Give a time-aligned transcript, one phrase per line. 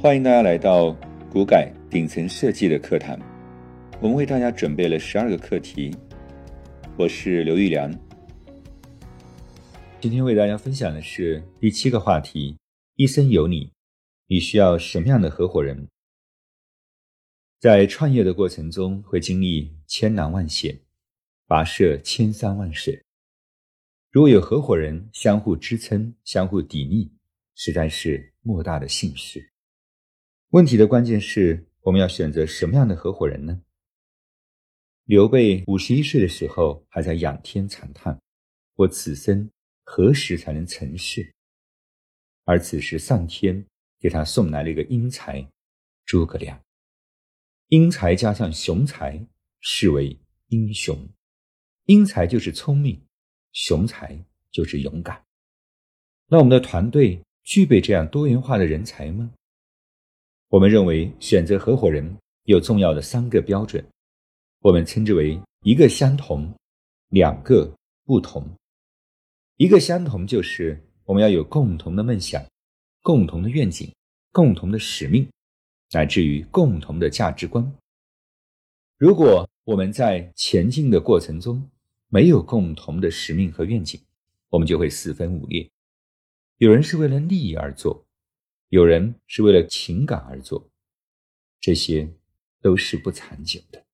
[0.00, 0.92] 欢迎大家来到
[1.30, 3.18] 股改顶层设计的课堂，
[4.00, 5.96] 我们为大家准备了十二个课题。
[6.98, 7.92] 我是刘玉良，
[10.00, 12.58] 今天为大家分享的是第七个话题：
[12.96, 13.72] 一生有你，
[14.26, 15.88] 你需要什么样的合伙人？
[17.58, 20.78] 在创业的过程中，会经历千难万险，
[21.48, 23.02] 跋涉千山万水。
[24.10, 27.08] 如果有合伙人相互支撑、相互砥砺，
[27.54, 29.50] 实在是莫大的幸事。
[30.50, 33.62] 问题的关键是我们要选择什么样的合伙人呢？
[35.04, 38.18] 刘备五十一岁的时候还在仰天长叹
[38.74, 39.50] ：“我此生
[39.82, 41.34] 何时才能成事？”
[42.44, 43.66] 而此时上天
[43.98, 45.46] 给他送来了一个英才——
[46.06, 46.58] 诸葛亮。
[47.68, 49.26] 英才加上雄才，
[49.60, 51.08] 是为英雄。
[51.86, 53.06] 英才就是聪明，
[53.52, 55.22] 雄才就是勇敢。
[56.28, 59.30] 那我们的团队具备这样多元化的人才吗？
[60.48, 63.84] 我们认为选择合伙人有重要的三个标准，
[64.60, 66.50] 我们称之为一个相同，
[67.10, 67.70] 两个
[68.04, 68.48] 不同。
[69.58, 72.42] 一个相同就是我们要有共同的梦想、
[73.02, 73.92] 共同的愿景、
[74.32, 75.28] 共同的使命，
[75.92, 77.72] 乃至于共同的价值观。
[78.96, 81.68] 如果我们在前进的过程中
[82.08, 84.00] 没有共同的使命和愿景，
[84.48, 85.68] 我们就会四分五裂。
[86.58, 88.06] 有人是为了利益而做。
[88.70, 90.68] 有人是为了情感而做，
[91.60, 92.08] 这些
[92.60, 93.84] 都是不长久的。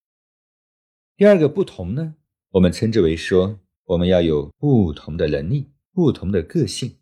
[1.19, 2.15] 第二个不同呢，
[2.49, 6.97] 我们称之为说，我们要有不同的能力、不同的个性，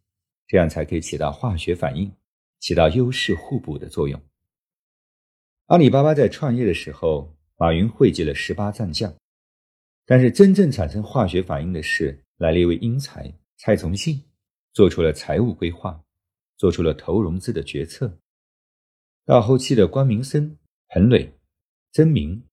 [0.48, 2.10] 这样才可以起到化学反应，
[2.58, 4.20] 起到优势互补的作用。
[5.66, 9.14] 阿里巴巴在创业的时候，马云汇集了十八战将，
[10.04, 14.20] 但是真正产生化学反应的是来了一位英才蔡崇信，
[14.78, 16.04] 做出了财务规划。
[16.56, 18.18] 做出了投融资的决策。
[19.24, 21.32] 到后期的关明森、彭磊、
[21.92, 22.44] 曾明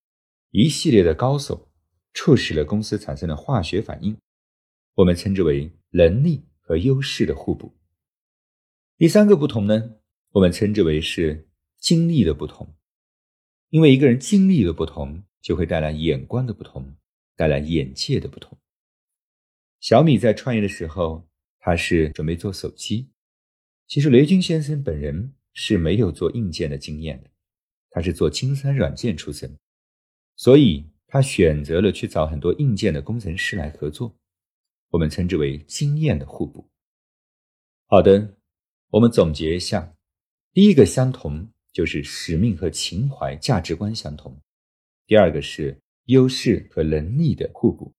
[0.52, 1.72] 一系列的高手，
[2.14, 4.16] 促使了公司产生了化学反应，
[4.94, 7.74] 我们称之为能力和优势的互补。
[9.00, 9.96] 第三个不同呢，
[10.34, 12.76] 我们称之为是经历的不同，
[13.70, 16.96] 因为一个人经历的不同，就会带来眼光的不同，
[17.36, 18.56] 带来眼界的不同。
[19.80, 21.28] 小米在创业的时候，
[21.66, 23.10] 他是准备做手机。
[23.88, 27.32] 其实雷军先生本人是没有做硬件的经验的，
[27.90, 29.58] 他是做金山软件出身，
[30.36, 34.16] 所以他选择了去找很多硬件的工程师来合作，
[34.92, 36.70] 我们称之为经验的互补。
[37.88, 38.38] 好的，
[38.92, 39.96] 我们总结一下：
[40.54, 44.40] 第一个相同就是使命和情怀、价值观相同；
[45.08, 47.92] 第二个是优势和能力的互补；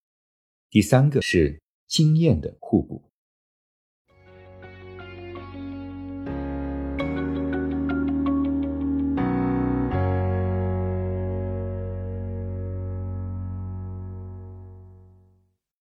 [0.71, 3.06] 第三个是经验的互补。